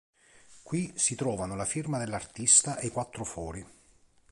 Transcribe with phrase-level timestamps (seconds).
[0.63, 3.63] Qui si trovano la firma dell'artista e i quattro fori.